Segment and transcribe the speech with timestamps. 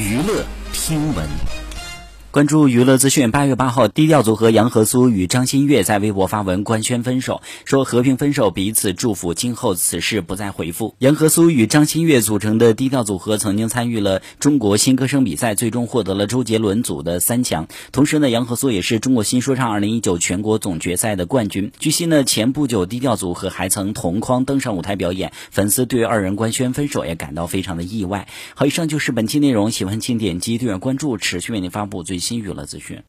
[0.00, 1.69] 娱乐听闻。
[2.30, 10.94] 关注娱乐资讯，八月八号，低调组合杨和苏与张馨月在微博发文官宣分手，说和平分手，彼此祝福，今后此事不再回复。
[11.00, 17.66] 杨和苏与张馨月组成的低调组合曾经参与了中国新歌声比赛，最终获得了周杰伦组的三强。
[17.90, 21.72] 同时呢，杨和苏也是中国新说唱二零一九全国总决赛的冠军。
[21.80, 28.28] 据悉呢，前不久低调组合还曾同框登上舞台表演，粉丝对二人官宣分手也感到非常的意外。
[28.54, 32.19] 好，以上就是本期内容，喜欢请点击订阅关注，持续为您发布最。
[32.20, 33.02] 新娱乐资讯。